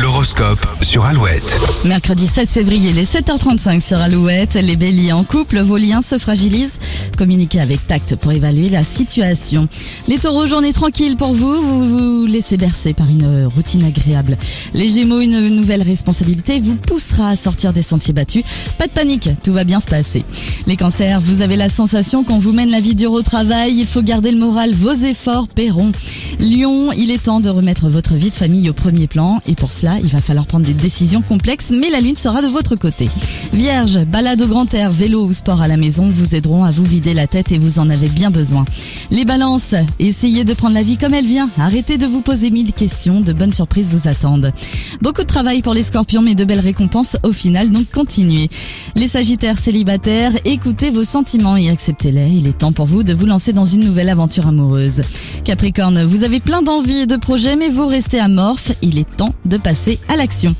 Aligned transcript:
L'horoscope 0.00 0.66
sur 0.82 1.04
Alouette. 1.04 1.58
Mercredi 1.84 2.26
16 2.26 2.50
février, 2.50 2.92
les 2.92 3.04
7h35 3.04 3.80
sur 3.80 3.98
Alouette, 3.98 4.54
les 4.54 4.76
béliers 4.76 5.12
en 5.12 5.24
couple, 5.24 5.60
vos 5.60 5.76
liens 5.76 6.02
se 6.02 6.18
fragilisent. 6.18 6.78
Communiquez 7.18 7.60
avec 7.60 7.86
tact 7.86 8.16
pour 8.16 8.32
évaluer 8.32 8.70
la 8.70 8.82
situation. 8.82 9.68
Les 10.08 10.18
taureaux, 10.18 10.46
journée 10.46 10.72
tranquille 10.72 11.16
pour 11.16 11.34
vous, 11.34 11.62
vous 11.62 11.84
vous 11.86 12.26
laissez 12.26 12.56
bercer 12.56 12.94
par 12.94 13.08
une 13.08 13.46
routine 13.46 13.84
agréable. 13.84 14.38
Les 14.72 14.88
gémeaux, 14.88 15.20
une 15.20 15.48
nouvelle 15.48 15.82
responsabilité 15.82 16.60
vous 16.60 16.76
poussera 16.76 17.28
à 17.28 17.36
sortir 17.36 17.72
des 17.72 17.82
sentiers 17.82 18.14
battus. 18.14 18.42
Pas 18.78 18.86
de 18.86 18.92
panique, 18.92 19.28
tout 19.42 19.52
va 19.52 19.64
bien 19.64 19.80
se 19.80 19.86
passer. 19.86 20.24
Les 20.66 20.76
cancers, 20.76 21.20
vous 21.20 21.42
avez 21.42 21.56
la 21.56 21.68
sensation 21.68 22.22
qu'on 22.22 22.38
vous 22.38 22.52
mène 22.52 22.70
la 22.70 22.80
vie 22.80 22.94
dure 22.94 23.12
au 23.12 23.22
travail, 23.22 23.74
il 23.78 23.86
faut 23.86 24.02
garder 24.02 24.30
le 24.30 24.38
moral, 24.38 24.72
vos 24.74 24.92
efforts 24.92 25.48
paieront. 25.48 25.92
Lion, 26.38 26.92
il 26.92 27.10
est 27.10 27.24
temps 27.24 27.40
de 27.40 27.50
remettre 27.50 27.88
votre 27.88 28.14
vie 28.14 28.30
de 28.30 28.36
famille 28.36 28.68
au 28.70 28.72
premier 28.72 29.06
plan 29.06 29.40
et 29.46 29.54
pour 29.54 29.72
cela, 29.72 29.98
il 30.02 30.08
va 30.08 30.20
falloir 30.20 30.46
prendre 30.46 30.66
des 30.66 30.74
décisions 30.74 31.22
complexes, 31.22 31.70
mais 31.70 31.90
la 31.90 32.00
lune 32.00 32.16
sera 32.16 32.42
de 32.42 32.46
votre 32.46 32.76
côté. 32.76 33.10
Vierge, 33.52 34.04
balade 34.04 34.40
au 34.42 34.46
grand 34.46 34.72
air, 34.74 34.92
vélo 34.92 35.24
ou 35.24 35.32
sport 35.32 35.60
à 35.60 35.68
la 35.68 35.76
maison 35.76 36.08
vous 36.08 36.34
aideront 36.34 36.64
à 36.64 36.70
vous 36.70 36.84
vider 36.84 37.14
la 37.14 37.26
tête 37.26 37.52
et 37.52 37.58
vous 37.58 37.78
en 37.78 37.90
avez 37.90 38.08
bien 38.08 38.30
besoin. 38.30 38.64
Les 39.10 39.24
balances, 39.24 39.74
essayez 39.98 40.44
de 40.44 40.54
prendre 40.54 40.74
la 40.74 40.82
vie 40.82 40.96
comme 40.96 41.14
elle 41.14 41.26
vient. 41.26 41.50
Arrêtez 41.58 41.98
de 41.98 42.06
vous 42.06 42.20
poser 42.20 42.50
mille 42.50 42.72
questions, 42.72 43.20
de 43.20 43.32
bonnes 43.32 43.52
surprises 43.52 43.92
vous 43.92 44.08
attendent. 44.08 44.52
Beaucoup 45.02 45.22
de 45.22 45.26
travail 45.26 45.62
pour 45.62 45.74
les 45.74 45.82
scorpions, 45.82 46.22
mais 46.22 46.34
de 46.34 46.44
belles 46.44 46.60
récompenses 46.60 47.16
au 47.22 47.32
final, 47.32 47.70
donc 47.70 47.90
continuez. 47.90 48.48
Les 48.94 49.08
sagittaires 49.08 49.58
célibataires, 49.58 50.32
écoutez 50.52 50.90
vos 50.90 51.04
sentiments 51.04 51.56
et 51.56 51.70
acceptez-les. 51.70 52.28
Il 52.28 52.48
est 52.48 52.58
temps 52.58 52.72
pour 52.72 52.86
vous 52.86 53.04
de 53.04 53.14
vous 53.14 53.26
lancer 53.26 53.52
dans 53.52 53.64
une 53.64 53.84
nouvelle 53.84 54.08
aventure 54.08 54.48
amoureuse. 54.48 55.02
Capricorne, 55.44 56.02
vous 56.04 56.24
avez 56.24 56.40
plein 56.40 56.62
d'envies 56.62 57.02
et 57.02 57.06
de 57.06 57.16
projets, 57.16 57.54
mais 57.54 57.68
vous 57.68 57.86
restez 57.86 58.18
amorphe. 58.18 58.72
Il 58.82 58.98
est 58.98 59.16
temps 59.16 59.32
de 59.44 59.56
passer 59.56 60.00
à 60.08 60.16
l'action. 60.16 60.54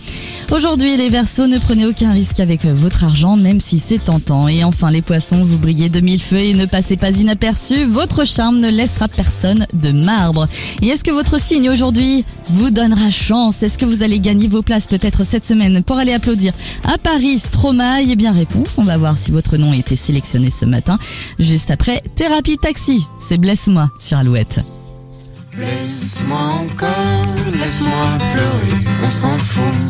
Aujourd'hui, 0.52 0.96
les 0.96 1.10
Verseaux, 1.10 1.46
ne 1.46 1.58
prenez 1.58 1.86
aucun 1.86 2.12
risque 2.12 2.40
avec 2.40 2.64
votre 2.64 3.04
argent, 3.04 3.36
même 3.36 3.60
si 3.60 3.78
c'est 3.78 4.02
tentant. 4.02 4.48
Et 4.48 4.64
enfin, 4.64 4.90
les 4.90 5.00
Poissons, 5.00 5.44
vous 5.44 5.58
brillez 5.58 5.88
de 5.88 6.00
mille 6.00 6.20
feux 6.20 6.40
et 6.40 6.54
ne 6.54 6.66
passez 6.66 6.96
pas 6.96 7.12
inaperçu. 7.12 7.84
Votre 7.84 8.26
charme 8.26 8.58
ne 8.58 8.68
laissera 8.68 9.06
personne 9.06 9.64
de 9.74 9.92
marbre. 9.92 10.48
Et 10.82 10.88
est-ce 10.88 11.04
que 11.04 11.12
votre 11.12 11.40
signe 11.40 11.70
aujourd'hui 11.70 12.24
vous 12.48 12.72
donnera 12.72 13.10
chance? 13.12 13.62
Est-ce 13.62 13.78
que 13.78 13.84
vous 13.84 14.02
allez 14.02 14.18
gagner 14.18 14.48
vos 14.48 14.62
places 14.62 14.88
peut-être 14.88 15.24
cette 15.24 15.44
semaine? 15.44 15.84
Pour 15.84 15.98
aller 15.98 16.12
applaudir 16.12 16.52
à 16.82 16.98
Paris 16.98 17.38
Stromae 17.38 18.02
Eh 18.08 18.16
bien, 18.16 18.32
réponse, 18.32 18.76
on 18.78 18.84
va 18.84 18.96
voir 18.96 19.16
si 19.16 19.30
votre 19.30 19.56
nom 19.56 19.70
a 19.70 19.76
été 19.76 19.94
sélectionné 19.94 20.50
ce 20.50 20.64
matin. 20.64 20.98
Juste 21.38 21.70
après, 21.70 22.02
Thérapie 22.16 22.58
Taxi, 22.60 23.06
c'est 23.20 23.38
Blesse-moi 23.38 23.88
sur 24.00 24.18
Alouette. 24.18 24.62
Laisse-moi 25.56 26.38
encore, 26.38 27.24
laisse-moi 27.52 28.06
pleurer, 28.32 28.84
on 29.04 29.10
s'en 29.10 29.38
fout. 29.38 29.89